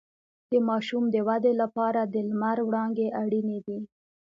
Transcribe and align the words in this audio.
د 0.51 0.53
ماشوم 0.69 1.03
د 1.13 1.15
ودې 1.27 1.53
لپاره 1.61 2.01
د 2.13 2.15
لمر 2.29 2.57
وړانګې 2.67 3.07
اړینې 3.23 3.59
دي 3.67 3.79